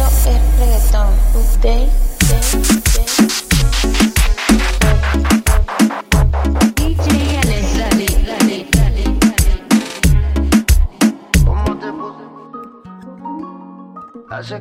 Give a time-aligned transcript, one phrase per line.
[0.00, 1.10] Esto es reggaetón.
[1.60, 1.88] Te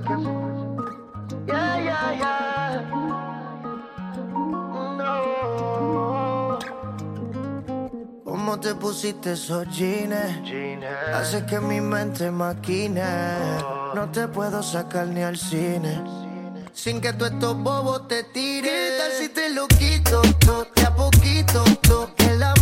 [0.02, 0.16] que.
[4.98, 6.60] No.
[8.26, 10.16] ¿Cómo te pusiste esos jeans?
[11.14, 13.79] Hace que mi mente maquine.
[13.96, 16.04] No te puedo sacar ni al cine.
[16.74, 18.72] Sin que tú estos bobos te tires.
[18.72, 20.22] ¿Qué tal si te lo quito?
[20.40, 21.64] Todo, de a poquito,
[22.16, 22.54] que la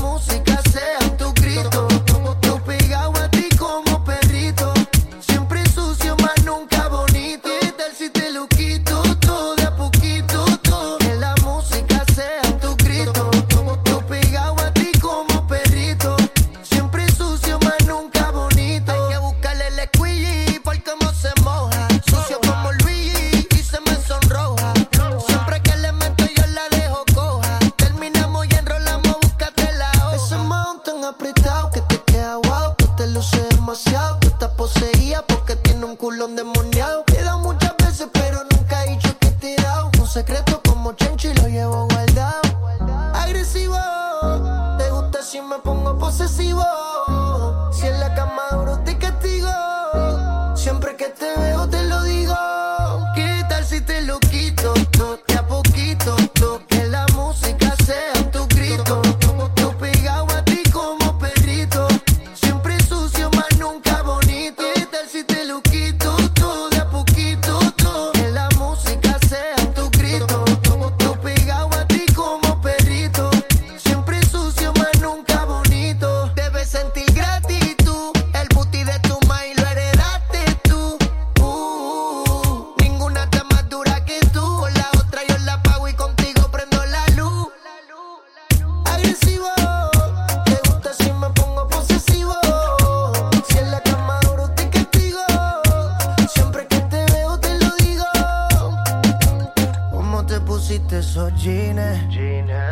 [101.38, 101.78] jeans.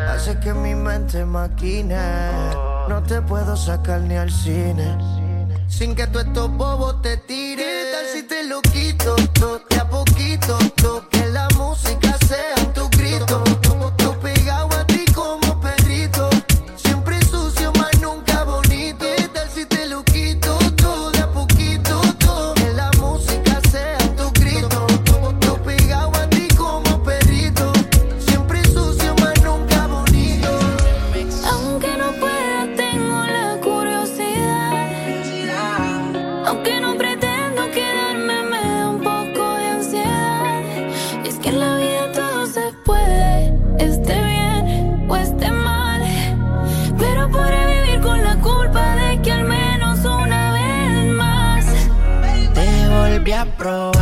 [0.09, 1.97] Hace que mi mente maquine.
[2.55, 2.87] Oh.
[2.89, 4.97] No te puedo sacar ni al cine.
[5.67, 7.65] Sin que tú estos bobos te tires.
[7.65, 9.15] ¿Qué tal si te lo quito?
[9.33, 11.14] Todo, de a poquito, todo.
[53.57, 53.94] pro.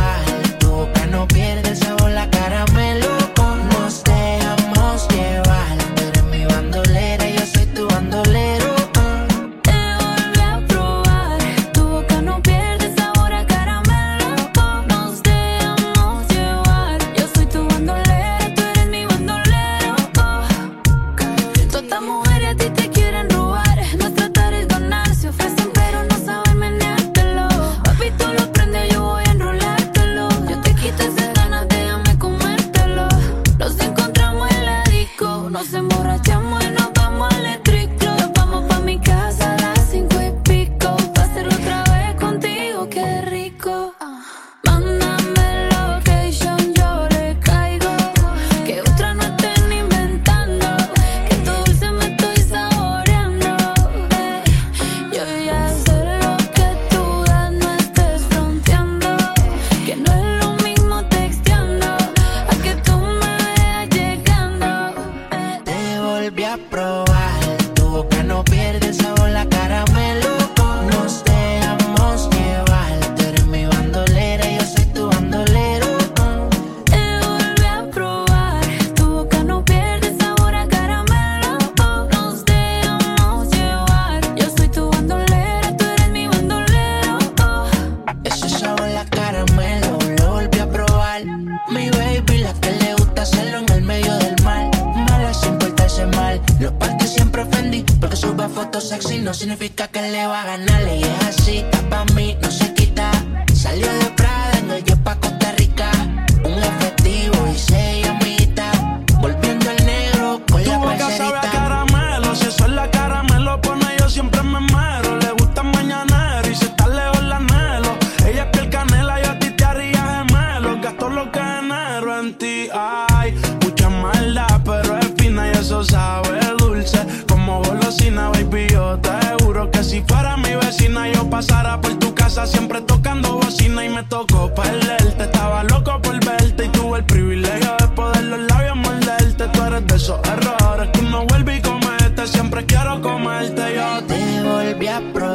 [122.72, 126.98] hay mucha maldad, pero es fina y eso sabe dulce.
[127.28, 129.10] Como golosina, baby, yo te
[129.42, 133.88] juro que si fuera mi vecina, yo pasara por tu casa siempre tocando bocina y
[133.88, 135.24] me tocó perderte.
[135.24, 139.48] Estaba loco por verte y tuve el privilegio de poder los labios morderte.
[139.48, 142.26] Tú eres de esos errores que uno vuelve y comete.
[142.26, 145.33] Siempre quiero comerte, yo te volví a probar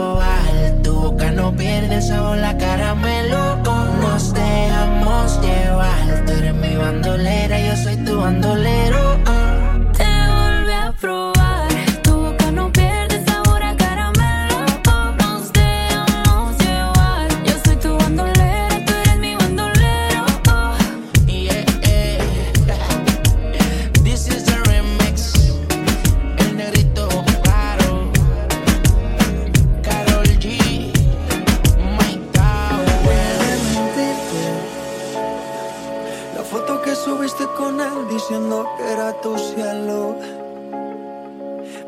[8.29, 8.58] cuando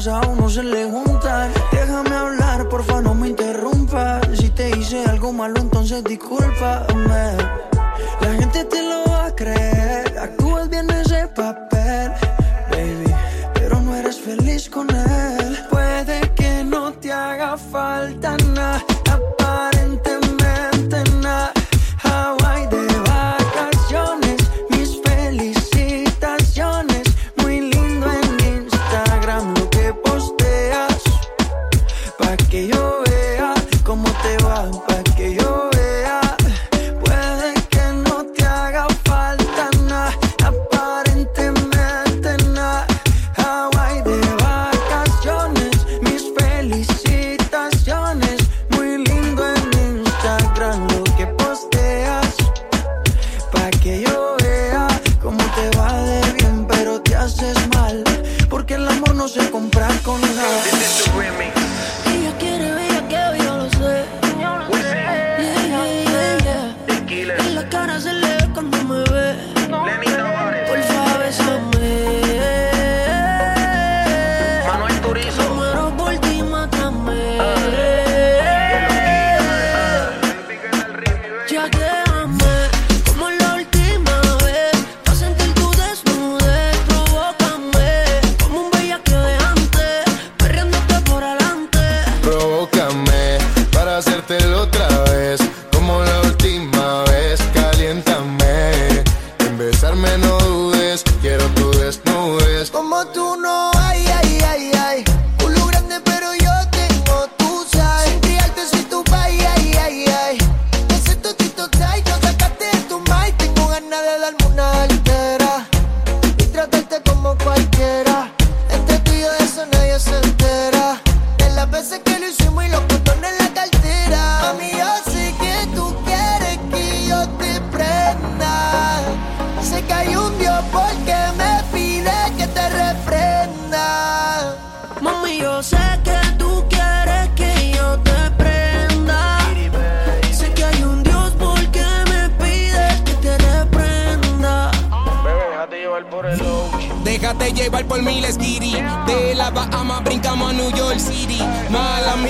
[0.00, 0.39] Zone.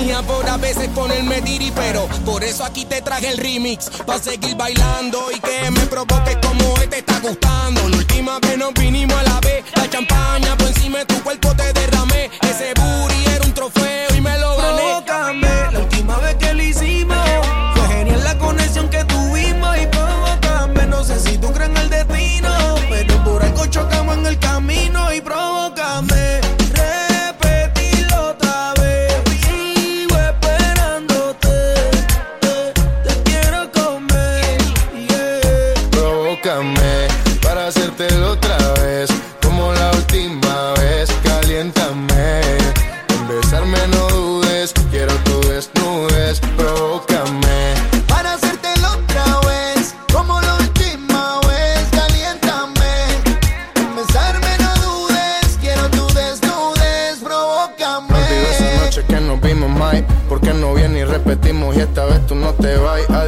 [0.01, 4.19] mía por a veces ponerme diri, pero por eso aquí te traje el remix, pa'
[4.19, 7.89] seguir bailando y que me provoques como este está gustando.
[7.89, 11.55] La última vez nos vinimos a la vez, la champaña por encima de tu cuerpo
[11.55, 15.71] te derramé, ese booty era un trofeo y me lo gané.
[15.73, 17.00] La última vez que lo hicimos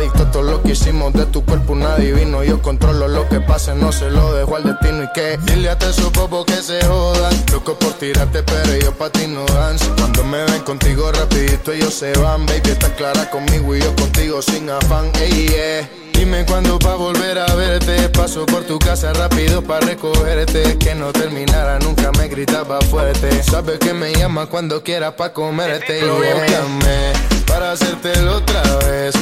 [0.02, 2.42] adicto todo lo que hicimos de tu cuerpo un adivino.
[2.42, 5.04] Yo controlo lo que pase, no se lo dejo al destino.
[5.04, 7.32] Y que dile a esos bobos que se jodan.
[7.52, 9.76] Loco por tirarte, pero ellos pa' ti no dan.
[9.96, 12.46] Cuando me ven contigo rapidito, ellos se van.
[12.46, 15.12] Baby, está clara conmigo y yo contigo sin afán.
[15.20, 15.46] Ey.
[15.50, 15.88] Eh.
[16.12, 18.08] Dime cuándo pa' volver a verte.
[18.08, 20.78] Paso por tu casa rápido pa' recogerte.
[20.78, 23.42] Que no terminara, nunca me gritaba fuerte.
[23.42, 25.98] Sabes que me llama cuando quieras pa' comerte.
[25.98, 27.12] Y yeah.
[27.46, 29.14] para hacértelo otra vez.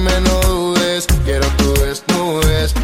[0.00, 1.70] besarme no dudes, quiero tu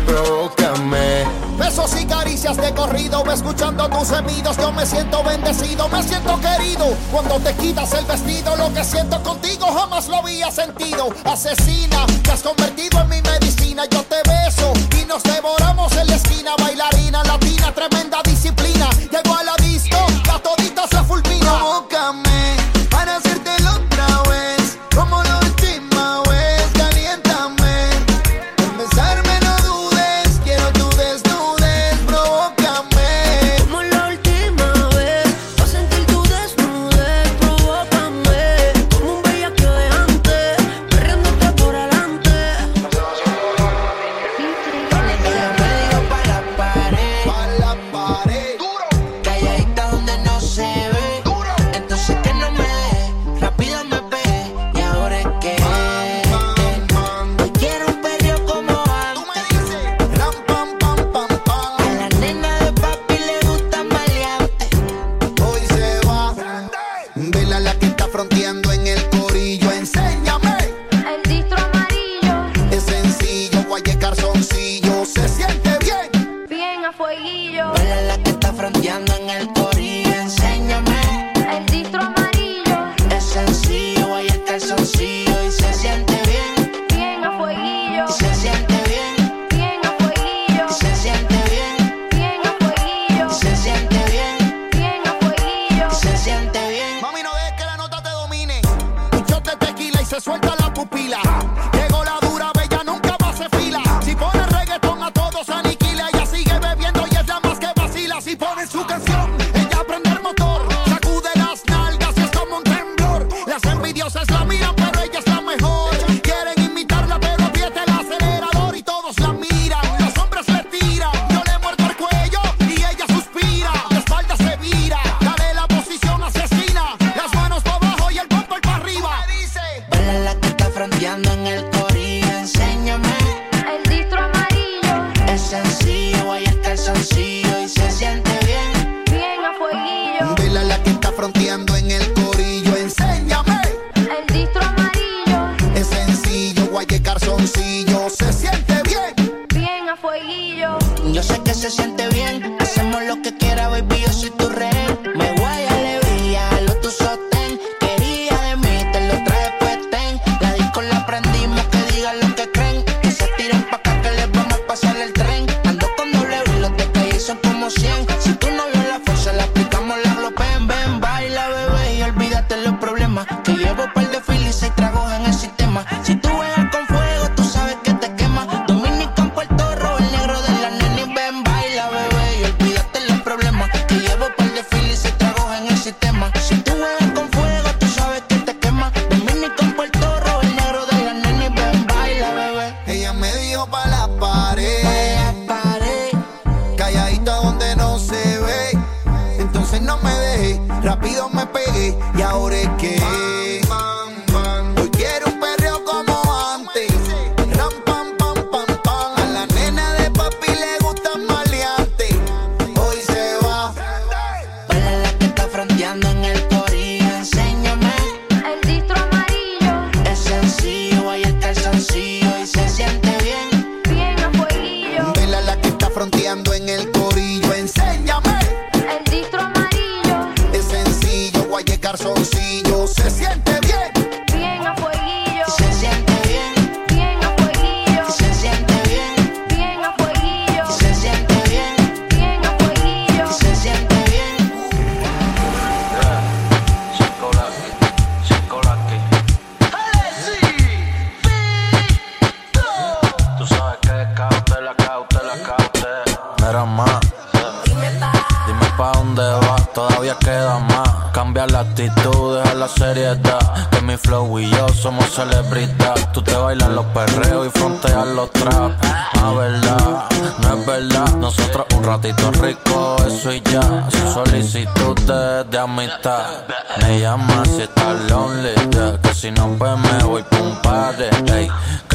[0.06, 1.24] provócame.
[1.58, 6.94] Besos y caricias de corrido, escuchando tus gemidos, yo me siento bendecido, me siento querido.
[7.10, 11.08] Cuando te quitas el vestido, lo que siento contigo jamás lo había sentido.
[11.24, 16.16] Asesina, te has convertido en mi medicina, yo te beso y nos devoramos en la
[16.16, 18.22] esquina, bailarina latina, tremenda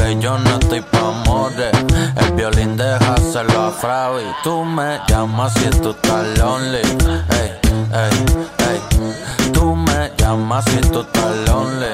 [0.02, 1.70] Que yo no estoy pa' amores.
[2.16, 4.24] El violín déjaselo a Fravi.
[4.42, 6.78] Tú me llamas si tú estás lonely.
[7.38, 7.52] Ey,
[7.92, 8.10] ey,
[8.68, 9.52] ey.
[9.52, 11.86] Tú me llamas si tú estás lonely.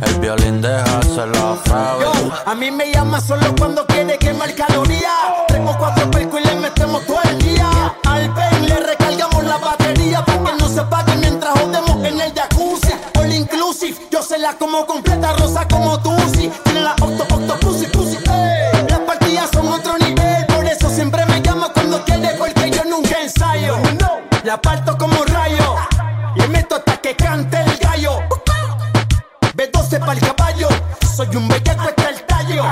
[0.00, 2.04] El violín déjaselo a Fravi.
[2.46, 5.10] A mí me llama solo cuando quiere quemar calorías.
[5.48, 7.68] Tengo cuatro percos y le metemos todo el día.
[8.04, 12.32] Al pen le recargamos la batería para que no se apague mientras jodemos en el
[12.32, 12.92] jacuzzi.
[13.18, 15.75] All inclusive, yo se la como completa, rosa como
[31.16, 32.62] Soy un bellaco hasta el tallo.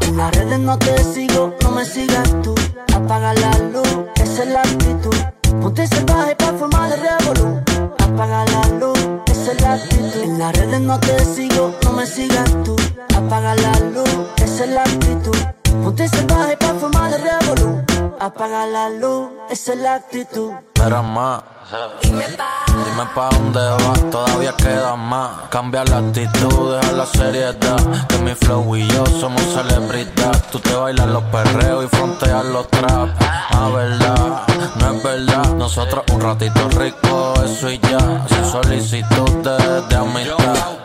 [0.00, 2.54] En las redes no te sigo, no me sigas tú.
[2.94, 5.14] Apaga la luz, esa es la actitud.
[5.60, 7.60] Ponte salvaje pa' formar el revolú.
[7.98, 10.22] Apaga la luz, esa es la actitud.
[10.22, 12.76] En las redes no te sigo, no me sigas tú.
[13.14, 15.36] Apaga la luz, esa es la actitud.
[15.84, 17.41] Ponte salvaje pa' formar el revolú.
[18.22, 20.52] Apaga la luz, esa es la actitud.
[20.72, 21.42] Espera más.
[22.02, 25.48] Dime pa' dónde vas, todavía queda más.
[25.50, 28.06] Cambia la actitud, deja la seriedad.
[28.06, 30.40] Que mi flow y yo somos celebridad.
[30.52, 33.08] Tú te bailas los perreos y fronteas los trap.
[33.20, 34.42] Ah, verdad,
[34.78, 35.54] no es verdad.
[35.56, 38.24] Nosotros un ratito rico, eso y ya.
[38.28, 40.81] Sin solicitudes de amistad.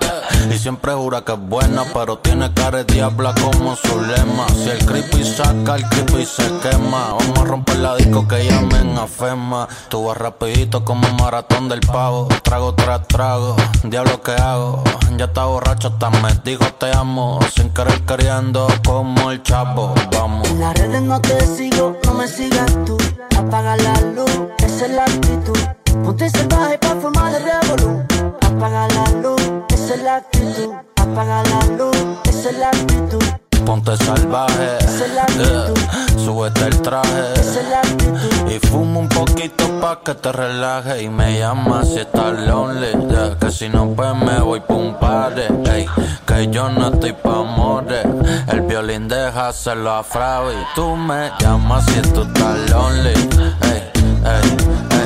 [0.53, 4.47] Y siempre jura que es buena, pero tiene cara de diabla como su lema.
[4.49, 7.13] Si el creepy saca, el creepy se quema.
[7.19, 9.67] Vamos a romper la disco que llamen a Fema.
[9.89, 12.27] Tú vas rapidito como maratón del pavo.
[12.43, 14.83] Trago tras trago, diablo que hago.
[15.17, 17.39] Ya está borracho, hasta me dijo te amo.
[17.55, 19.93] Sin querer queriendo como el chavo.
[20.11, 20.47] Vamos.
[20.49, 22.97] En las redes no te sigo, no me sigas tú.
[23.37, 25.86] Apaga la luz, esa es la actitud.
[26.03, 28.03] Ponte salvaje pa' formar el revolú.
[28.41, 30.71] Apaga la luz, esa es la actitud.
[30.95, 33.23] Apaga la luz, esa es la actitud.
[33.65, 35.75] Ponte salvaje, Esa es la actitud.
[35.75, 36.25] yeah.
[36.25, 37.33] súbete el traje.
[37.33, 38.51] Esa es la actitud.
[38.51, 43.35] Y fumo un poquito pa' que te relaje Y me llama si estás lonely yeah,
[43.39, 45.85] Que si no pues me voy pa' un party ey,
[46.25, 48.05] Que yo no estoy pa' amores
[48.47, 53.91] El violín déjaselo a Fravi Tú me llamas si tú estás lonely ey,
[54.23, 54.57] ey,
[54.91, 54.96] ey.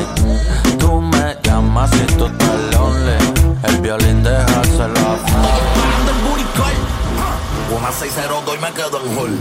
[1.81, 3.17] Llamas si tú estás lonely
[3.63, 7.77] El violín déjaselo a Fravi el booty call.
[7.77, 9.39] Una 602 y me quedo en hall.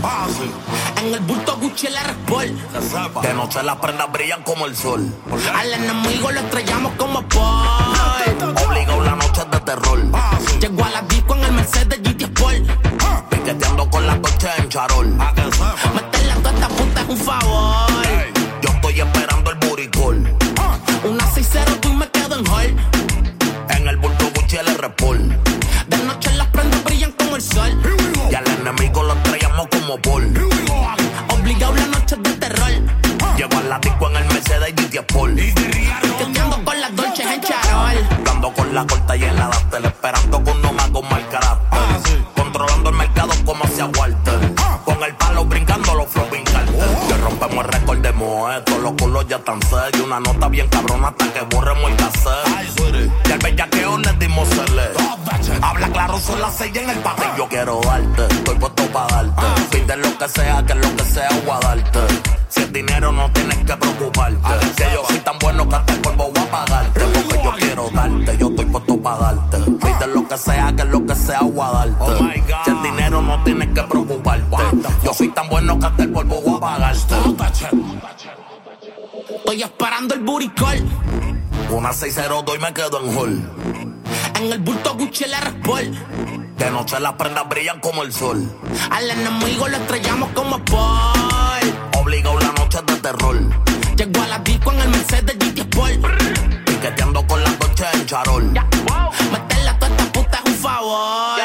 [0.97, 3.21] En el bulto Gucci el R-Sport.
[3.21, 5.13] De noche las prendas brillan como el sol.
[5.53, 8.55] Al enemigo lo estrellamos como Paul.
[8.65, 9.99] Obligado la noche de terror.
[10.59, 13.29] Llegó a la disco en el Mercedes GT Sport.
[13.29, 15.17] Piqueteando con la coche en charol.
[35.21, 36.01] Sport.
[36.01, 38.23] Piqueteando con las dolces en charol.
[38.23, 39.85] Dando con la corta y en la Dactel.
[39.85, 41.79] Esperando con uno más con mal carácter.
[42.35, 44.55] Controlando el mercado como hacia Walter.
[44.85, 46.89] Con el palo brincando los flow cartel.
[47.07, 48.77] Que rompemos el récord de Moeto.
[48.79, 50.05] Los culos ya están serios.
[50.05, 53.27] Una nota bien cabrona hasta que borremos el cassette.
[53.27, 54.89] Y al bellaqueo le dimos cele.
[55.61, 57.47] Habla claro, son las seis en el pasillo.
[57.47, 58.25] Quiero darte.
[58.33, 59.61] Estoy puesto pa' darte.
[59.71, 62.40] Pide lo que sea, que lo que sea, voy
[62.71, 62.79] a darte.
[62.79, 64.73] Si es dinero, no tienes que preocuparte.
[64.75, 66.99] Que yo soy tan bueno que hasta el polvo voy a pagarte.
[66.99, 69.57] Porque yo quiero darte, yo estoy puesto pa' darte.
[69.57, 72.43] Pide lo que sea, que lo que sea, voy a darte.
[72.65, 74.87] Si es dinero, no tienes que preocuparte.
[75.03, 77.15] Yo soy tan bueno que hasta el polvo voy a pagarte.
[79.35, 80.77] Estoy esperando el buricol.
[81.69, 83.49] Una 602 y me quedo en hall.
[84.35, 85.93] En el bulto Gucci el Sport.
[86.57, 88.43] De noche las prendas brillan como el sol.
[88.89, 91.73] Al enemigo lo estrellamos como Paul.
[91.99, 93.37] Obligado la noche de terror.
[93.97, 96.63] Llego a la disco en el Mercedes GT Sport.
[96.65, 98.45] Piqueteando con las noches en charol.
[98.45, 101.39] Meterle a toda esta puta es un favor.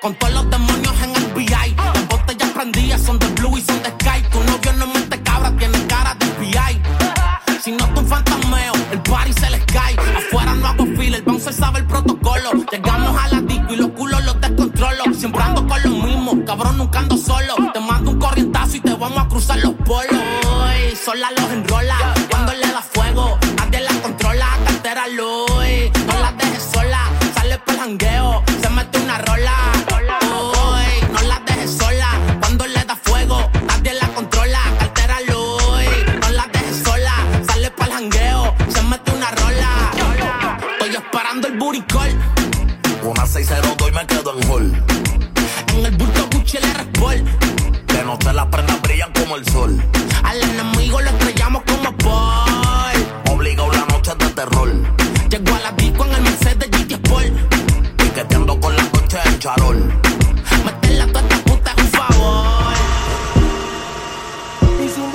[0.00, 1.76] Con todos los demonios en el VI.
[1.76, 4.22] Las botellas prendidas son de blue y son de sky.
[4.32, 6.82] Tu novio no mente cabra, tiene cara de PI.
[7.62, 9.94] Si no es un fantasmeo, el party se les cae.
[10.16, 12.50] Afuera no hago fila, el bouncer sabe el protocolo.
[12.72, 15.04] Llegamos a la disco y los culos los descontrolo.
[15.14, 17.54] Siempre ando con los mismos, cabrón, nunca ando solo.
[19.02, 20.14] Vamos a cruzar los polos.
[20.14, 21.91] Uy, sola los enrola.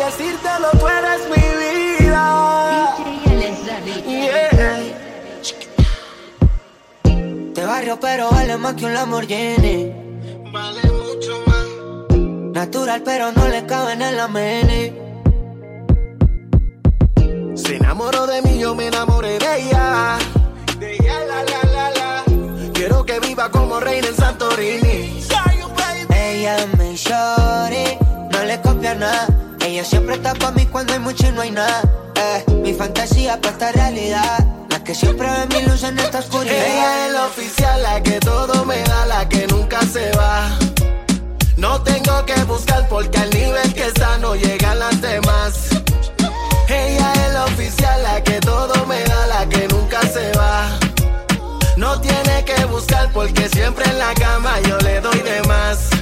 [0.08, 2.96] Decírtelo, tú eres mi vida.
[4.08, 4.80] Yeah.
[7.54, 9.92] De barrio, pero vale más que un Lamborghini.
[10.52, 11.66] Vale mucho más.
[12.54, 14.94] Natural, pero no le cabe en el amene.
[17.56, 20.18] Se enamoró de mí, yo me enamoré de ella.
[20.80, 22.24] De ella, la, la, la, la.
[22.74, 25.24] Quiero que viva como reina en Santorini.
[26.16, 27.98] Ella mi shorty,
[28.32, 29.47] no le copia nada.
[29.68, 31.82] Ella siempre está pa' mí cuando hay mucho y no hay nada.
[32.16, 34.40] Eh, mi fantasía pa' esta realidad.
[34.70, 36.56] La que siempre ve mi luz en esta oscuridad.
[36.56, 40.58] Ella es la oficial, la que todo me da, la que nunca se va.
[41.58, 45.68] No tengo que buscar porque al nivel que está no llegan las demás.
[46.70, 50.80] Ella es la oficial, la que todo me da, la que nunca se va.
[51.76, 55.97] No tiene que buscar porque siempre en la cama yo le doy de más.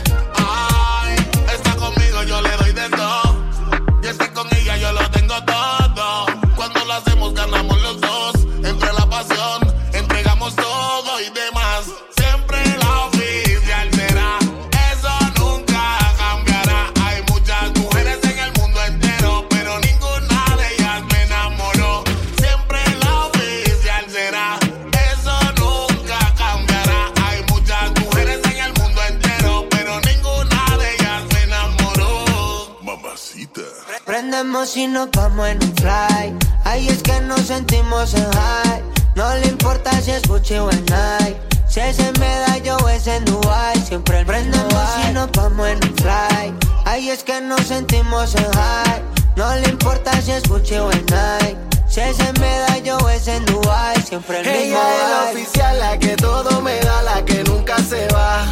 [34.95, 36.33] Nos vamos en un fly.
[36.63, 38.81] Ahí es que nos sentimos en high.
[39.15, 41.37] No le importa si es Gucci o en Nike.
[41.67, 43.77] Si es en Medallo o es en Dubai.
[43.81, 46.53] Siempre el prendemos y nos vamos en un fly.
[46.85, 49.01] Ahí es que nos sentimos en high.
[49.35, 51.57] No le importa si es Gucci o en Nike.
[51.89, 54.01] Si es en Medallo o es en Dubai.
[54.01, 57.77] Siempre el mismo Ella es la oficial, la que todo me da, la que nunca
[57.79, 58.45] se va.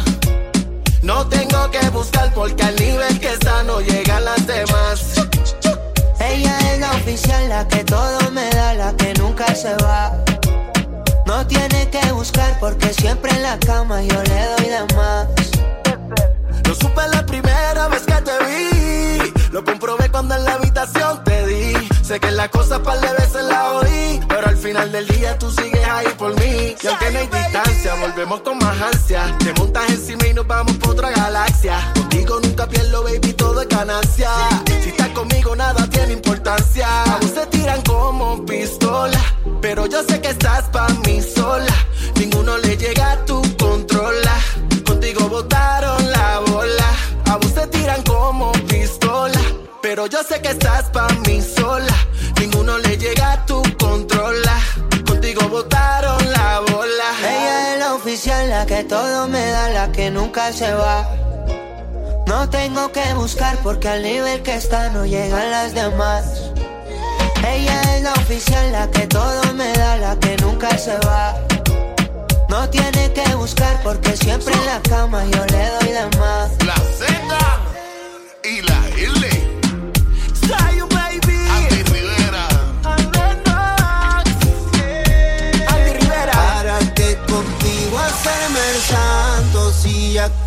[1.00, 5.23] No tengo que buscar porque al nivel que está no llegan las demás.
[6.34, 10.12] Ella es la oficial, la que todo me da, la que nunca se va.
[11.26, 15.28] No tiene que buscar porque siempre en la cama yo le doy de más.
[16.66, 19.32] Lo supe la primera vez que te vi.
[19.52, 21.43] Lo comprobé cuando en la habitación te.
[22.04, 24.20] Sé que la cosa par de veces la oí.
[24.28, 26.76] Pero al final del día tú sigues ahí por mí.
[26.82, 29.34] Y aunque no hay distancia, volvemos con más ansia.
[29.38, 31.78] Te montas encima y nos vamos por otra galaxia.
[31.94, 34.28] Contigo nunca pierdo, baby, todo es ganancia.
[34.82, 36.86] Si estás conmigo, nada tiene importancia.
[37.04, 39.20] A vos te tiran como pistola.
[39.62, 41.74] Pero yo sé que estás pa' mí sola.
[42.16, 44.34] Ninguno le llega, tú controla.
[44.84, 46.90] Contigo botaron la bola.
[47.30, 49.40] A vos te tiran como pistola.
[49.80, 51.93] Pero yo sé que estás pa' mí sola.
[55.06, 57.10] Contigo botaron la bola.
[57.20, 61.08] Ella es la oficial, la que todo me da, la que nunca se va.
[62.26, 66.50] No tengo que buscar porque al nivel que está no llegan las demás.
[67.46, 71.34] Ella es la oficial, la que todo me da, la que nunca se va.
[72.48, 75.63] No tiene que buscar porque siempre en la cama yo le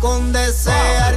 [0.00, 1.07] con deseo.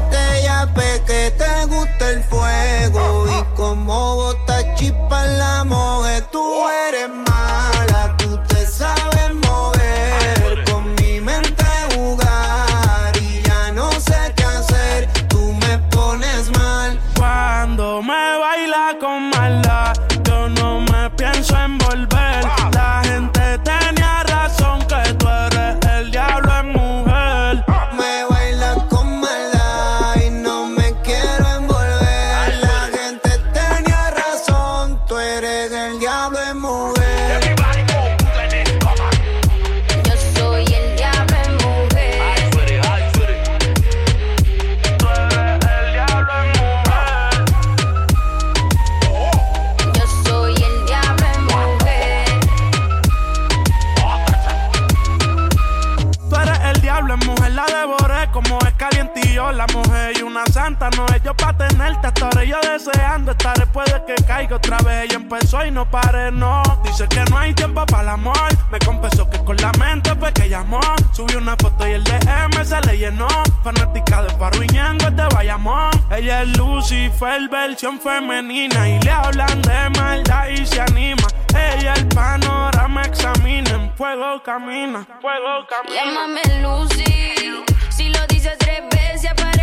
[65.03, 66.61] ella empezó y no paré, no.
[66.83, 68.35] Dice que no hay tiempo para el amor.
[68.71, 70.79] Me confesó que con la mente fue que llamó.
[71.11, 73.27] Subí una foto y el DM se le llenó.
[73.63, 75.95] Fanática de Farruñengo, te este vayamos.
[76.11, 78.89] Ella es Lucifer, versión femenina.
[78.89, 81.27] Y le hablan de maldad y se anima.
[81.55, 83.69] Ella el panorama examina.
[83.71, 86.03] En fuego camina, fuego camina.
[86.03, 87.63] Llámame Lucy.
[87.89, 89.61] Si lo dices tres veces, aparece.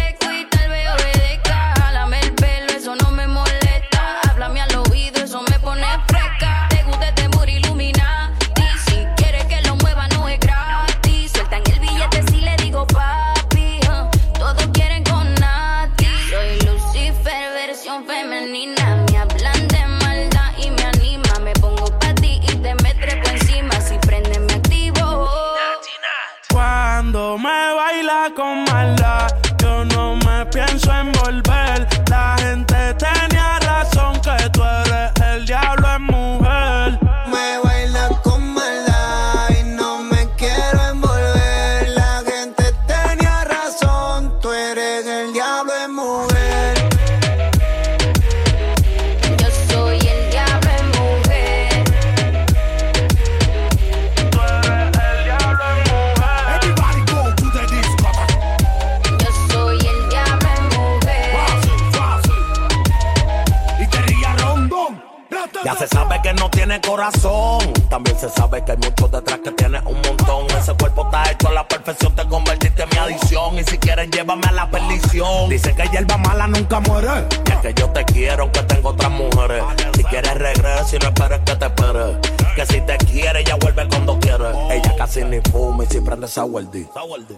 [85.40, 86.87] eres y siempre andas aguardí.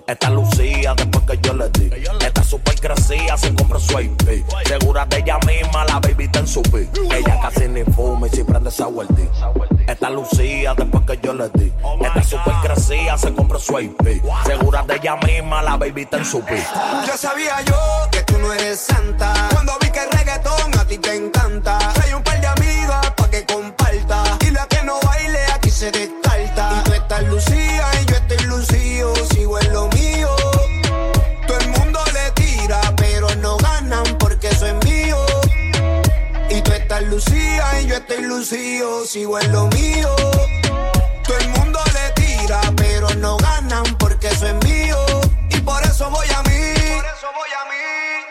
[0.06, 1.90] Esta Lucía, después que yo le di.
[2.20, 4.44] Esta super crecida, se compró su IP.
[4.66, 6.96] Segura de ella misma, la baby está en su beat.
[7.12, 9.28] Ella casi ni fome y siempre andas aguardí.
[9.86, 11.72] Esta Lucía, después que yo le di.
[12.00, 14.22] Esta super crecida, se compró su IP.
[14.46, 16.66] Segura de ella misma, la baby está en su beat.
[17.06, 17.76] Ya sabía yo
[18.10, 19.48] que tú no eres santa.
[19.52, 21.78] Cuando vi que el reggaetón a ti te encanta.
[22.02, 24.38] Hay un par de amigas pa' que comparta.
[24.46, 26.19] Y la que no baile aquí se destaca.
[38.00, 40.08] estoy lucido, sigo en lo mío.
[41.24, 44.96] Todo el mundo le tira, pero no ganan porque eso es mío.
[45.50, 46.50] Y por eso voy a mí.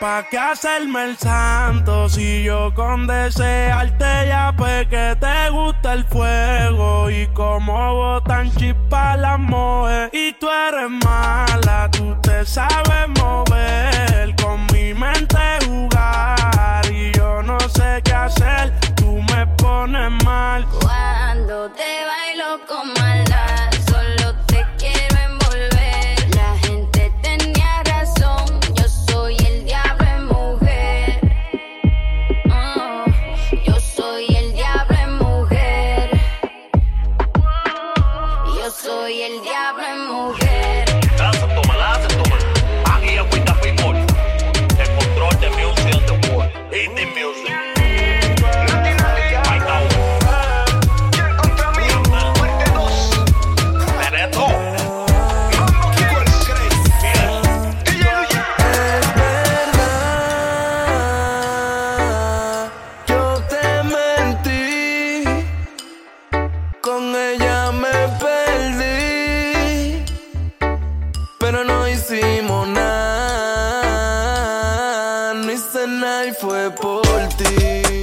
[0.00, 6.06] ¿Pa' qué hacerme el santo si yo con desearte ya pues que te gusta el
[6.06, 7.10] fuego?
[7.10, 13.49] Y como botan chispas las moe y tú eres mala, tú te sabes mover.
[77.10, 77.99] Por.